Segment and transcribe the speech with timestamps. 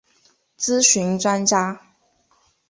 [0.57, 1.79] 咨询专家